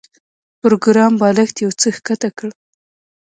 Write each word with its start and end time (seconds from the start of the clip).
پروګرامر 0.61 1.17
بالښت 1.21 1.55
یو 1.63 1.71
څه 1.79 1.87
ښکته 1.95 2.29
کړ 2.37 2.49